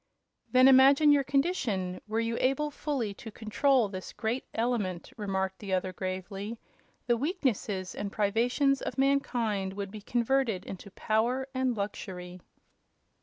[0.51, 5.73] "Then imagine your condition were you able fully to control this great element," replied the
[5.73, 6.57] other, gravely.
[7.05, 12.39] "The weaknesses and privations of mankind would be converted into power and luxury."